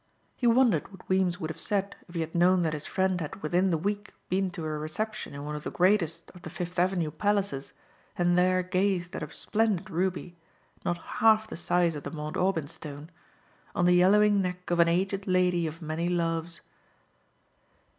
He 0.35 0.47
wondered 0.47 0.91
what 0.91 1.07
Weems 1.07 1.39
would 1.39 1.51
have 1.51 1.59
said 1.59 1.95
if 2.07 2.15
he 2.15 2.21
had 2.21 2.33
known 2.33 2.63
that 2.63 2.73
his 2.73 2.87
friend 2.87 3.21
had 3.21 3.43
within 3.43 3.69
the 3.69 3.77
week 3.77 4.13
been 4.29 4.49
to 4.49 4.65
a 4.65 4.69
reception 4.69 5.35
in 5.35 5.45
one 5.45 5.55
of 5.55 5.63
the 5.63 5.69
greatest 5.69 6.31
of 6.31 6.41
the 6.41 6.49
Fifth 6.49 6.79
Avenue 6.79 7.11
palaces 7.11 7.73
and 8.17 8.35
there 8.35 8.63
gazed 8.63 9.15
at 9.15 9.21
a 9.21 9.31
splendid 9.31 9.91
ruby 9.91 10.35
not 10.83 10.97
half 10.97 11.47
the 11.47 11.55
size 11.55 11.93
of 11.93 12.01
the 12.01 12.09
Mount 12.09 12.35
Aubyn 12.35 12.67
stone 12.67 13.11
on 13.75 13.85
the 13.85 13.93
yellowing 13.93 14.41
neck 14.41 14.71
of 14.71 14.79
an 14.79 14.87
aged 14.87 15.27
lady 15.27 15.67
of 15.67 15.83
many 15.83 16.09
loves. 16.09 16.61